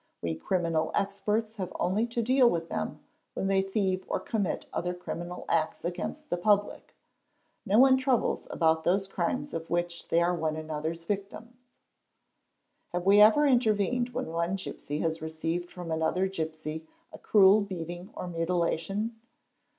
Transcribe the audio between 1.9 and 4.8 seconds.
to deal with them when they thieve or commit